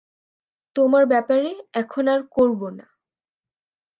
তোমার 0.75 1.03
ব্যাপারে, 1.05 1.49
এখন 1.73 2.05
আর 2.07 2.21
করবো 2.27 2.67
না। 2.69 2.85